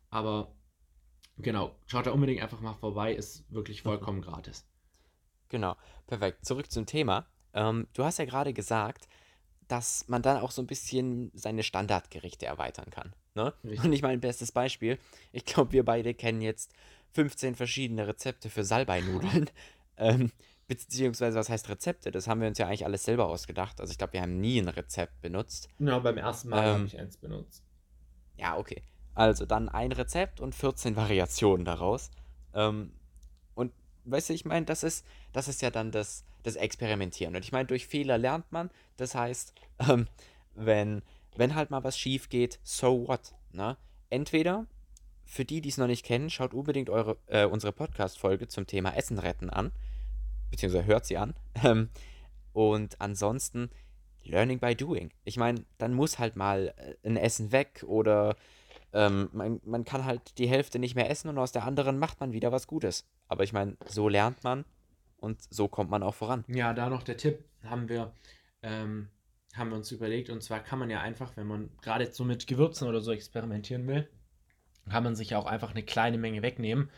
Aber 0.10 0.54
genau, 1.38 1.76
schaut 1.86 2.08
da 2.08 2.12
unbedingt 2.12 2.42
einfach 2.42 2.62
mal 2.62 2.74
vorbei, 2.74 3.14
ist 3.14 3.52
wirklich 3.52 3.82
vollkommen 3.82 4.22
gratis. 4.22 4.66
Genau, 5.50 5.76
perfekt. 6.08 6.46
Zurück 6.46 6.72
zum 6.72 6.86
Thema. 6.86 7.28
Ähm, 7.54 7.88
du 7.94 8.04
hast 8.04 8.20
ja 8.20 8.26
gerade 8.26 8.54
gesagt, 8.54 9.08
dass 9.68 10.08
man 10.08 10.22
dann 10.22 10.38
auch 10.38 10.52
so 10.52 10.62
ein 10.62 10.68
bisschen 10.68 11.32
seine 11.36 11.64
Standardgerichte 11.64 12.46
erweitern 12.46 12.90
kann. 12.90 13.14
Ne? 13.36 13.54
Richtig. 13.64 13.84
Und 13.84 13.94
ich 13.94 14.02
meine, 14.02 14.18
bestes 14.18 14.52
Beispiel, 14.52 14.98
ich 15.32 15.46
glaube, 15.46 15.72
wir 15.74 15.86
beide 15.86 16.14
kennen 16.14 16.42
jetzt 16.42 16.74
15 17.14 17.56
verschiedene 17.56 18.08
Rezepte 18.08 18.50
für 18.50 18.64
Salbeinudeln. 18.64 19.50
ähm, 19.98 20.32
beziehungsweise, 20.70 21.38
was 21.38 21.50
heißt 21.50 21.68
Rezepte? 21.68 22.12
Das 22.12 22.28
haben 22.28 22.42
wir 22.42 22.48
uns 22.48 22.60
ja 22.60 22.68
eigentlich 22.68 22.86
alles 22.86 23.04
selber 23.04 23.28
ausgedacht. 23.28 23.82
Also 23.82 23.92
ich 23.92 23.98
glaube, 23.98 24.14
wir 24.14 24.22
haben 24.22 24.40
nie 24.40 24.60
ein 24.60 24.70
Rezept 24.70 25.20
benutzt. 25.20 25.68
Ja, 25.80 25.98
beim 25.98 26.18
ersten 26.18 26.50
Mal 26.50 26.64
Ähm, 26.64 26.74
habe 26.76 26.86
ich 26.86 26.98
eins 26.98 27.18
benutzt. 27.18 27.64
Ja, 28.38 28.56
okay. 28.56 28.84
Also 29.16 29.48
dann 29.48 29.68
ein 29.68 29.92
Rezept 29.92 30.40
und 30.40 30.54
14 30.54 30.96
Variationen 30.96 31.66
daraus. 31.66 32.12
Ähm, 32.54 32.94
und 33.56 33.74
weißt 34.06 34.30
du, 34.30 34.34
ich 34.34 34.46
meine, 34.46 34.68
das 34.68 34.84
ist, 34.84 35.06
das 35.34 35.48
ist 35.48 35.64
ja 35.64 35.72
dann 35.72 35.92
das, 35.92 36.24
das 36.44 36.56
Experimentieren. 36.56 37.36
Und 37.36 37.44
ich 37.44 37.52
meine, 37.52 37.66
durch 37.66 37.88
Fehler 37.88 38.20
lernt 38.20 38.52
man. 38.52 38.70
Das 38.96 39.16
heißt, 39.16 39.56
ähm, 39.90 40.08
wenn, 40.54 41.02
wenn 41.36 41.56
halt 41.56 41.72
mal 41.72 41.84
was 41.84 41.98
schief 41.98 42.30
geht, 42.30 42.60
so 42.64 43.08
what? 43.08 43.34
Ne? 43.52 43.76
Entweder, 44.12 44.68
für 45.26 45.46
die, 45.46 45.62
die 45.62 45.70
es 45.70 45.78
noch 45.78 45.88
nicht 45.88 46.06
kennen, 46.06 46.30
schaut 46.30 46.54
unbedingt 46.54 46.92
eure, 46.92 47.18
äh, 47.26 47.46
unsere 47.46 47.72
Podcast-Folge 47.72 48.48
zum 48.48 48.68
Thema 48.68 48.96
Essen 48.96 49.18
retten 49.18 49.50
an. 49.50 49.72
Beziehungsweise 50.52 50.86
hört 50.86 51.06
sie 51.06 51.18
an. 51.18 51.34
Ähm, 51.62 51.90
und 52.54 53.02
ansonsten 53.02 53.70
Learning 54.24 54.60
by 54.60 54.76
Doing. 54.76 55.12
Ich 55.26 55.38
meine, 55.38 55.66
dann 55.78 55.94
muss 55.94 56.20
halt 56.20 56.36
mal 56.36 56.74
äh, 56.78 57.08
ein 57.08 57.18
Essen 57.18 57.52
weg 57.52 57.84
oder 57.86 58.36
ähm, 58.94 59.30
man, 59.34 59.60
man 59.66 59.86
kann 59.86 60.06
halt 60.06 60.38
die 60.38 60.48
Hälfte 60.48 60.80
nicht 60.80 60.96
mehr 60.96 61.10
essen 61.10 61.30
und 61.30 61.38
aus 61.38 61.52
der 61.52 61.66
anderen 61.66 62.00
macht 62.00 62.20
man 62.20 62.32
wieder 62.32 62.52
was 62.52 62.68
Gutes. 62.68 63.08
Aber 63.28 63.44
ich 63.44 63.54
meine, 63.54 63.78
so 63.86 64.10
lernt 64.10 64.44
man 64.44 64.66
und 65.18 65.40
so 65.50 65.68
kommt 65.68 65.90
man 65.90 66.04
auch 66.04 66.16
voran. 66.16 66.44
Ja, 66.48 66.74
da 66.74 66.90
noch 66.90 67.04
der 67.04 67.18
Tipp, 67.18 67.44
haben 67.64 67.90
wir, 67.90 68.14
ähm, 68.64 69.10
haben 69.54 69.70
wir 69.70 69.78
uns 69.78 69.92
überlegt. 69.92 70.30
Und 70.30 70.42
zwar 70.42 70.60
kann 70.62 70.80
man 70.80 70.90
ja 70.90 71.02
einfach, 71.02 71.36
wenn 71.38 71.48
man 71.48 71.70
gerade 71.82 72.12
so 72.12 72.24
mit 72.24 72.48
Gewürzen 72.48 72.88
oder 72.88 73.02
so 73.02 73.12
experimentieren 73.12 73.88
will, 73.88 74.10
kann 74.90 75.04
man 75.04 75.16
sich 75.16 75.32
ja 75.32 75.38
auch 75.38 75.46
einfach 75.46 75.72
eine 75.72 75.84
kleine 75.84 76.18
Menge 76.18 76.42
wegnehmen 76.42 76.90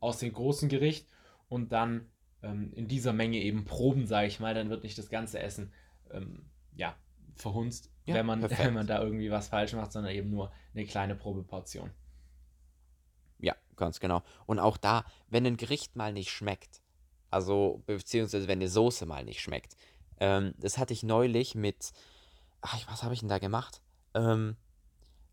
aus 0.00 0.18
dem 0.18 0.32
großen 0.32 0.68
Gericht 0.68 1.08
und 1.48 1.72
dann 1.72 2.06
ähm, 2.42 2.72
in 2.74 2.88
dieser 2.88 3.12
Menge 3.12 3.38
eben 3.38 3.64
proben, 3.64 4.06
sage 4.06 4.26
ich 4.28 4.40
mal. 4.40 4.54
Dann 4.54 4.70
wird 4.70 4.82
nicht 4.82 4.98
das 4.98 5.10
ganze 5.10 5.40
Essen 5.40 5.72
ähm, 6.10 6.44
ja, 6.74 6.96
verhunzt, 7.34 7.90
Ja, 8.04 8.14
wenn, 8.14 8.26
man, 8.26 8.40
perfekt. 8.40 8.64
wenn 8.64 8.74
man 8.74 8.86
da 8.86 9.02
irgendwie 9.02 9.30
was 9.30 9.48
falsch 9.48 9.72
macht, 9.74 9.92
sondern 9.92 10.12
eben 10.12 10.30
nur 10.30 10.52
eine 10.74 10.84
kleine 10.86 11.14
Probeportion. 11.14 11.90
Ja, 13.38 13.54
ganz 13.76 14.00
genau. 14.00 14.22
Und 14.46 14.58
auch 14.58 14.76
da, 14.76 15.04
wenn 15.28 15.46
ein 15.46 15.56
Gericht 15.56 15.96
mal 15.96 16.12
nicht 16.12 16.30
schmeckt, 16.30 16.80
also 17.30 17.82
beziehungsweise 17.86 18.48
wenn 18.48 18.58
eine 18.58 18.68
Soße 18.68 19.06
mal 19.06 19.24
nicht 19.24 19.40
schmeckt, 19.40 19.76
ähm, 20.20 20.54
das 20.58 20.78
hatte 20.78 20.92
ich 20.92 21.02
neulich 21.02 21.54
mit, 21.54 21.92
ach, 22.60 22.78
was 22.90 23.02
habe 23.02 23.14
ich 23.14 23.20
denn 23.20 23.28
da 23.28 23.38
gemacht? 23.38 23.82
Ähm, 24.14 24.56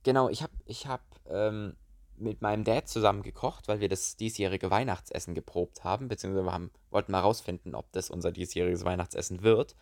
genau, 0.03 0.29
ich 0.29 0.43
habe 0.43 0.53
ich 0.65 0.87
hab, 0.87 1.01
ähm, 1.27 1.75
mit 2.17 2.41
meinem 2.41 2.63
Dad 2.63 2.87
zusammen 2.87 3.23
gekocht, 3.23 3.67
weil 3.67 3.79
wir 3.79 3.89
das 3.89 4.15
diesjährige 4.15 4.71
Weihnachtsessen 4.71 5.33
geprobt 5.33 5.83
haben, 5.83 6.07
beziehungsweise 6.07 6.45
wir 6.45 6.51
haben, 6.53 6.71
wollten 6.89 7.11
mal 7.11 7.19
rausfinden, 7.19 7.75
ob 7.75 7.91
das 7.91 8.09
unser 8.09 8.31
diesjähriges 8.31 8.85
Weihnachtsessen 8.85 9.43
wird. 9.43 9.75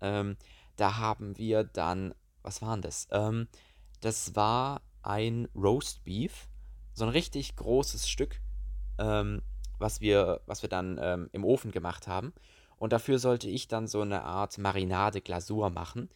Ähm, 0.00 0.36
da 0.76 0.98
haben 0.98 1.36
wir 1.38 1.64
dann, 1.64 2.14
was 2.42 2.62
war 2.62 2.74
denn 2.74 2.82
das? 2.82 3.08
Ähm, 3.10 3.48
das 4.00 4.34
war 4.34 4.82
ein 5.02 5.48
Roast 5.54 6.04
Beef, 6.04 6.48
so 6.92 7.04
ein 7.04 7.10
richtig 7.10 7.56
großes 7.56 8.08
Stück, 8.08 8.40
ähm, 8.98 9.42
was 9.78 10.00
wir, 10.00 10.40
was 10.46 10.62
wir 10.62 10.68
dann 10.68 10.98
ähm, 11.02 11.28
im 11.32 11.44
Ofen 11.44 11.70
gemacht 11.70 12.06
haben. 12.06 12.32
Und 12.78 12.92
dafür 12.92 13.18
sollte 13.18 13.48
ich 13.48 13.68
dann 13.68 13.86
so 13.86 14.00
eine 14.00 14.24
Art 14.24 14.58
Marinade-Glasur 14.58 15.70
machen. 15.70 16.08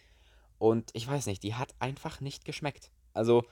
Und 0.58 0.90
ich 0.94 1.06
weiß 1.06 1.26
nicht, 1.26 1.42
die 1.42 1.54
hat 1.54 1.74
einfach 1.78 2.20
nicht 2.20 2.44
geschmeckt. 2.44 2.90
Also, 3.12 3.44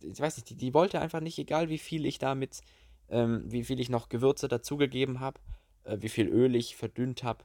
ich 0.00 0.20
weiß 0.20 0.36
nicht, 0.36 0.50
die, 0.50 0.56
die 0.56 0.74
wollte 0.74 1.00
einfach 1.00 1.20
nicht, 1.20 1.38
egal 1.38 1.68
wie 1.68 1.78
viel 1.78 2.06
ich 2.06 2.18
damit, 2.18 2.62
ähm, 3.08 3.44
wie 3.46 3.64
viel 3.64 3.80
ich 3.80 3.90
noch 3.90 4.08
Gewürze 4.08 4.48
dazugegeben 4.48 5.20
habe, 5.20 5.40
äh, 5.84 5.98
wie 6.00 6.08
viel 6.08 6.28
Öl 6.28 6.54
ich 6.54 6.76
verdünnt 6.76 7.22
habe. 7.22 7.44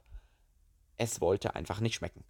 Es 0.96 1.20
wollte 1.20 1.54
einfach 1.54 1.80
nicht 1.80 1.94
schmecken. 1.94 2.24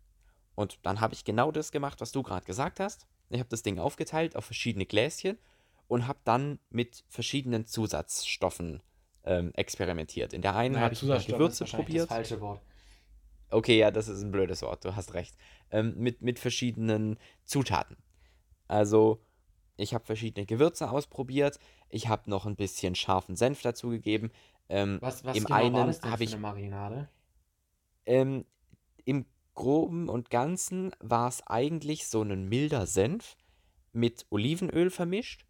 Und 0.54 0.78
dann 0.82 1.00
habe 1.00 1.14
ich 1.14 1.24
genau 1.24 1.50
das 1.50 1.72
gemacht, 1.72 2.00
was 2.00 2.12
du 2.12 2.22
gerade 2.22 2.44
gesagt 2.44 2.80
hast. 2.80 3.06
Ich 3.30 3.38
habe 3.38 3.48
das 3.48 3.62
Ding 3.62 3.78
aufgeteilt 3.78 4.36
auf 4.36 4.44
verschiedene 4.44 4.86
Gläschen 4.86 5.38
und 5.88 6.06
habe 6.06 6.18
dann 6.24 6.58
mit 6.70 7.04
verschiedenen 7.08 7.66
Zusatzstoffen 7.66 8.82
ähm, 9.24 9.52
experimentiert. 9.54 10.32
In 10.32 10.42
der 10.42 10.56
einen 10.56 10.78
habe 10.78 10.94
ich 10.94 11.00
Gewürze 11.00 11.64
probiert. 11.64 12.10
Das 12.10 12.16
falsche 12.16 12.40
Wort. 12.40 12.60
Okay, 13.50 13.78
ja, 13.78 13.90
das 13.90 14.08
ist 14.08 14.22
ein 14.22 14.30
blödes 14.30 14.62
Wort, 14.62 14.84
du 14.84 14.94
hast 14.94 15.14
recht. 15.14 15.36
Ähm, 15.70 15.94
mit, 15.96 16.22
mit 16.22 16.38
verschiedenen 16.38 17.18
Zutaten. 17.44 17.96
Also, 18.68 19.20
ich 19.80 19.94
habe 19.94 20.04
verschiedene 20.04 20.46
Gewürze 20.46 20.90
ausprobiert. 20.90 21.58
Ich 21.88 22.08
habe 22.08 22.28
noch 22.30 22.46
ein 22.46 22.56
bisschen 22.56 22.94
scharfen 22.94 23.36
Senf 23.36 23.62
dazugegeben. 23.62 24.30
Ähm, 24.68 24.98
Was, 25.00 25.24
was 25.24 25.36
Im 25.36 25.44
genau 25.44 25.58
war 25.58 25.64
einen 25.64 25.86
das 25.86 26.00
denn 26.00 26.16
für 26.16 26.22
ich- 26.24 26.32
eine 26.32 26.40
Marinade? 26.40 27.08
ähm, 28.06 28.44
Im 29.04 29.26
Groben 29.54 30.08
und 30.08 30.30
Ganzen 30.30 30.92
war 31.00 31.28
es 31.28 31.46
eigentlich 31.46 32.06
so 32.06 32.22
ein 32.22 32.48
milder 32.48 32.86
Senf 32.86 33.36
mit 33.92 34.24
Olivenöl 34.30 34.90
vermischt 34.90 35.44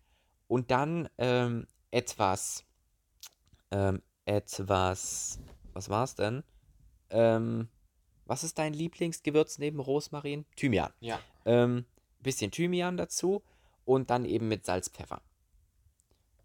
und 0.48 0.70
dann 0.70 1.08
ähm, 1.18 1.66
etwas, 1.90 2.64
ähm, 3.70 4.02
etwas, 4.24 5.38
was 5.74 5.88
war 5.90 6.04
es 6.04 6.14
denn? 6.14 6.42
Ähm, 7.10 7.68
was 8.26 8.44
ist 8.44 8.58
dein 8.58 8.72
Lieblingsgewürz 8.72 9.58
neben 9.58 9.80
Rosmarin? 9.80 10.44
Thymian. 10.56 10.92
Ja. 11.00 11.20
Ähm, 11.44 11.84
bisschen 12.20 12.50
Thymian 12.50 12.96
dazu 12.96 13.42
und 13.90 14.08
dann 14.10 14.24
eben 14.24 14.46
mit 14.46 14.64
Salz, 14.64 14.88
Pfeffer. 14.88 15.20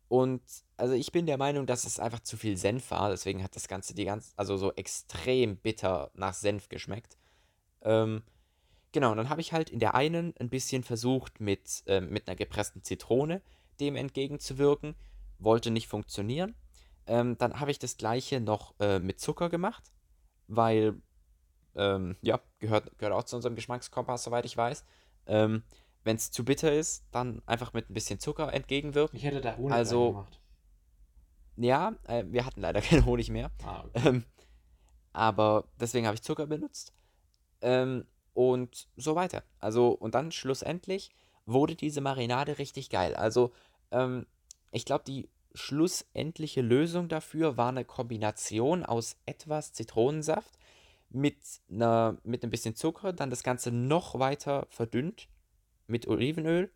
Und 0.07 0.41
also 0.77 0.95
ich 0.95 1.11
bin 1.11 1.27
der 1.27 1.37
Meinung, 1.37 1.67
dass 1.67 1.85
es 1.85 1.99
einfach 1.99 2.21
zu 2.21 2.37
viel 2.37 2.57
Senf 2.57 2.89
war, 2.89 3.11
deswegen 3.11 3.43
hat 3.43 3.55
das 3.55 3.67
Ganze 3.67 3.93
die 3.93 4.05
ganz, 4.05 4.33
also 4.35 4.57
so 4.57 4.73
extrem 4.73 5.57
bitter 5.57 6.09
nach 6.15 6.33
Senf 6.33 6.69
geschmeckt. 6.69 7.17
Ähm, 7.83 8.23
genau, 8.91 9.11
und 9.11 9.17
dann 9.17 9.29
habe 9.29 9.41
ich 9.41 9.53
halt 9.53 9.69
in 9.69 9.79
der 9.79 9.93
einen 9.93 10.33
ein 10.39 10.49
bisschen 10.49 10.83
versucht, 10.83 11.39
mit, 11.39 11.83
ähm, 11.85 12.09
mit 12.09 12.27
einer 12.27 12.35
gepressten 12.35 12.81
Zitrone 12.81 13.43
dem 13.79 13.95
entgegenzuwirken. 13.95 14.95
Wollte 15.37 15.69
nicht 15.69 15.87
funktionieren. 15.87 16.55
Ähm, 17.05 17.37
dann 17.37 17.59
habe 17.59 17.69
ich 17.69 17.77
das 17.77 17.97
gleiche 17.97 18.39
noch 18.39 18.73
äh, 18.79 18.99
mit 18.99 19.19
Zucker 19.19 19.49
gemacht, 19.49 19.91
weil, 20.47 20.99
ähm, 21.75 22.15
ja, 22.21 22.39
gehört, 22.57 22.97
gehört 22.97 23.13
auch 23.13 23.25
zu 23.25 23.35
unserem 23.35 23.55
Geschmackskompass, 23.55 24.23
soweit 24.23 24.45
ich 24.45 24.57
weiß. 24.57 24.83
Ähm, 25.27 25.63
Wenn 26.05 26.15
es 26.15 26.31
zu 26.31 26.45
bitter 26.45 26.71
ist, 26.71 27.03
dann 27.11 27.41
einfach 27.47 27.73
mit 27.73 27.89
ein 27.89 27.93
bisschen 27.93 28.19
Zucker 28.19 28.53
entgegenwirken. 28.53 29.17
Ich 29.17 29.25
hätte 29.25 29.41
da 29.41 29.57
Honig 29.57 29.73
Also- 29.73 30.03
reingemacht. 30.05 30.39
Ja, 31.57 31.95
äh, 32.07 32.23
wir 32.27 32.45
hatten 32.45 32.61
leider 32.61 32.79
keinen 32.81 33.05
Honig 33.05 33.29
mehr. 33.29 33.51
Ah, 33.65 33.83
okay. 33.85 34.07
Ähm, 34.09 34.25
aber 35.13 35.67
deswegen 35.79 36.05
habe 36.05 36.15
ich 36.15 36.21
Zucker 36.21 36.45
benutzt. 36.47 36.93
Ähm, 37.61 38.05
und 38.33 38.87
so 38.97 39.15
weiter. 39.15 39.43
Also, 39.59 39.89
und 39.91 40.13
dann 40.13 40.31
schlussendlich 40.31 41.09
wurde 41.45 41.75
diese 41.75 42.01
Marinade 42.01 42.57
richtig 42.59 42.89
geil. 42.89 43.15
Also, 43.15 43.51
ähm, 43.91 44.25
ich 44.71 44.85
glaube, 44.85 45.05
die 45.05 45.29
schlussendliche 45.53 46.61
Lösung 46.61 47.07
dafür 47.07 47.55
war 47.57 47.69
eine 47.69 47.85
Kombination 47.85 48.85
aus 48.85 49.15
etwas 49.25 49.71
Zitronensaft 49.71 50.59
mit, 51.09 51.37
einer, 51.71 52.17
mit 52.23 52.43
ein 52.43 52.49
bisschen 52.49 52.75
Zucker, 52.75 53.13
dann 53.13 53.29
das 53.29 53.41
Ganze 53.41 53.71
noch 53.71 54.19
weiter 54.19 54.67
verdünnt 54.69 55.29
mit 55.87 56.07
Olivenöl 56.07 56.71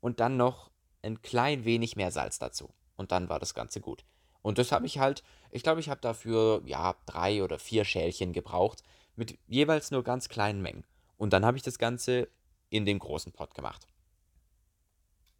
und 0.00 0.20
dann 0.20 0.36
noch 0.36 0.70
ein 1.02 1.22
klein 1.22 1.64
wenig 1.64 1.96
mehr 1.96 2.10
Salz 2.10 2.38
dazu. 2.38 2.70
Und 2.96 3.12
dann 3.12 3.28
war 3.28 3.38
das 3.38 3.54
Ganze 3.54 3.80
gut. 3.80 4.04
Und 4.42 4.58
das 4.58 4.72
habe 4.72 4.86
ich 4.86 4.98
halt, 4.98 5.22
ich 5.50 5.62
glaube, 5.62 5.80
ich 5.80 5.88
habe 5.88 6.00
dafür 6.00 6.62
ja 6.66 6.94
drei 7.06 7.42
oder 7.42 7.58
vier 7.58 7.84
Schälchen 7.84 8.32
gebraucht, 8.32 8.82
mit 9.16 9.38
jeweils 9.46 9.90
nur 9.90 10.02
ganz 10.02 10.28
kleinen 10.28 10.60
Mengen. 10.60 10.84
Und 11.16 11.32
dann 11.32 11.44
habe 11.44 11.56
ich 11.56 11.62
das 11.62 11.78
Ganze 11.78 12.28
in 12.70 12.84
den 12.84 12.98
großen 12.98 13.32
Pot 13.32 13.54
gemacht. 13.54 13.86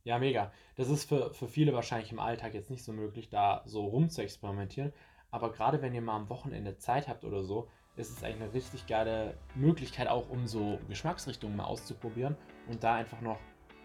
Ja, 0.04 0.18
mega. 0.18 0.52
Das 0.76 0.88
ist 0.88 1.08
für, 1.08 1.32
für 1.32 1.48
viele 1.48 1.72
wahrscheinlich 1.72 2.12
im 2.12 2.18
Alltag 2.18 2.54
jetzt 2.54 2.70
nicht 2.70 2.84
so 2.84 2.92
möglich, 2.92 3.28
da 3.28 3.62
so 3.66 3.84
rum 3.84 4.10
zu 4.10 4.22
experimentieren. 4.22 4.92
Aber 5.30 5.52
gerade 5.52 5.82
wenn 5.82 5.94
ihr 5.94 6.02
mal 6.02 6.16
am 6.16 6.28
Wochenende 6.28 6.78
Zeit 6.78 7.08
habt 7.08 7.24
oder 7.24 7.42
so, 7.42 7.68
ist 7.96 8.10
es 8.10 8.22
eigentlich 8.22 8.42
eine 8.42 8.54
richtig 8.54 8.86
geile 8.86 9.36
Möglichkeit, 9.54 10.08
auch 10.08 10.28
um 10.28 10.46
so 10.46 10.78
Geschmacksrichtungen 10.88 11.56
mal 11.56 11.64
auszuprobieren 11.64 12.36
und 12.68 12.82
da 12.82 12.96
einfach 12.96 13.20
noch 13.20 13.38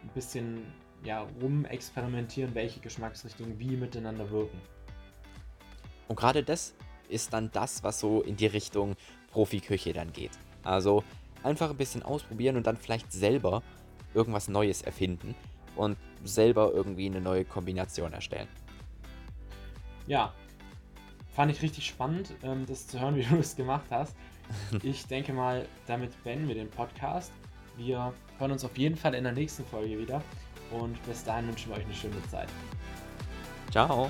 ein 0.04 0.10
bisschen 0.14 0.66
ja, 1.04 1.26
rumexperimentieren, 1.42 2.54
welche 2.56 2.80
Geschmacksrichtungen 2.80 3.58
wie 3.60 3.76
miteinander 3.76 4.30
wirken. 4.30 4.60
Und 6.08 6.16
gerade 6.16 6.44
das 6.44 6.74
ist 7.08 7.34
dann 7.34 7.52
das, 7.52 7.84
was 7.84 8.00
so 8.00 8.22
in 8.22 8.36
die 8.36 8.48
Richtung 8.48 8.96
Profiküche 9.32 9.94
dann 9.94 10.12
geht. 10.12 10.32
Also 10.64 11.04
einfach 11.44 11.70
ein 11.70 11.78
bisschen 11.78 12.04
ausprobieren 12.04 12.58
und 12.58 12.68
dann 12.68 12.78
vielleicht 12.78 13.12
selber 13.12 13.64
irgendwas 14.14 14.48
Neues 14.48 14.82
erfinden 14.82 15.36
und 15.76 15.98
selber 16.24 16.72
irgendwie 16.74 17.06
eine 17.06 17.22
neue 17.22 17.46
Kombination 17.46 18.12
erstellen. 18.14 18.48
Ja, 20.08 20.34
fand 21.32 21.52
ich 21.52 21.62
richtig 21.62 21.86
spannend, 21.86 22.34
ähm, 22.44 22.66
das 22.66 22.88
zu 22.88 23.00
hören, 23.00 23.16
wie 23.16 23.24
du 23.24 23.38
es 23.38 23.56
gemacht 23.56 23.86
hast. 23.90 24.16
Ich 24.82 25.06
denke 25.06 25.32
mal, 25.32 25.68
damit 25.86 26.24
beenden 26.24 26.48
wir 26.48 26.56
den 26.56 26.72
Podcast. 26.72 27.32
Wir 27.78 28.12
hören 28.40 28.52
uns 28.52 28.66
auf 28.66 28.78
jeden 28.78 28.96
Fall 28.96 29.14
in 29.14 29.24
der 29.24 29.34
nächsten 29.34 29.66
Folge 29.66 30.00
wieder 30.00 30.22
und 30.72 31.02
bis 31.06 31.24
dahin 31.24 31.48
wünschen 31.48 31.72
wir 31.72 31.78
euch 31.78 31.86
eine 31.86 31.94
schöne 31.94 32.28
Zeit. 32.30 32.50
Ciao. 33.72 34.10